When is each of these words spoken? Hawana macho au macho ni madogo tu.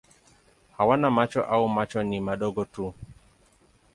Hawana 0.77 1.09
macho 1.11 1.41
au 1.43 1.67
macho 1.69 2.03
ni 2.03 2.19
madogo 2.21 2.65
tu. 2.65 2.93